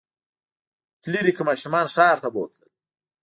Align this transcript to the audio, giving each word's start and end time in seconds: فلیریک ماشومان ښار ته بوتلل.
فلیریک 1.01 1.39
ماشومان 1.47 1.85
ښار 1.93 2.17
ته 2.23 2.29
بوتلل. 2.33 2.71